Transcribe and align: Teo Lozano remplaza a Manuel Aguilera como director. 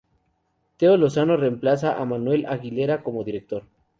Teo 0.77 0.97
Lozano 0.97 1.35
remplaza 1.37 1.89
a 2.01 2.03
Manuel 2.05 2.47
Aguilera 2.47 3.03
como 3.03 3.23
director. 3.23 3.63